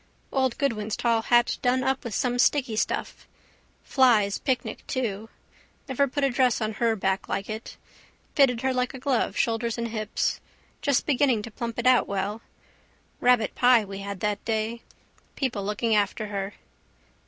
Old 0.31 0.57
Goodwin's 0.57 0.97
tall 0.97 1.21
hat 1.21 1.59
done 1.61 1.83
up 1.83 2.03
with 2.03 2.15
some 2.15 2.39
sticky 2.39 2.75
stuff. 2.75 3.27
Flies' 3.83 4.39
picnic 4.39 4.83
too. 4.87 5.29
Never 5.87 6.07
put 6.07 6.23
a 6.23 6.31
dress 6.31 6.59
on 6.59 6.73
her 6.81 6.95
back 6.95 7.29
like 7.29 7.47
it. 7.47 7.77
Fitted 8.33 8.61
her 8.61 8.73
like 8.73 8.95
a 8.95 8.99
glove, 8.99 9.37
shoulders 9.37 9.77
and 9.77 9.89
hips. 9.89 10.41
Just 10.81 11.05
beginning 11.05 11.43
to 11.43 11.51
plump 11.51 11.77
it 11.77 11.85
out 11.85 12.07
well. 12.07 12.41
Rabbitpie 13.21 13.85
we 13.85 13.99
had 13.99 14.21
that 14.21 14.43
day. 14.43 14.81
People 15.35 15.63
looking 15.63 15.93
after 15.93 16.29
her. 16.29 16.55